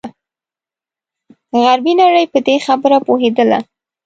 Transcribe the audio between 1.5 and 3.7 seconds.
غربي نړۍ په دې خبره پوهېدله.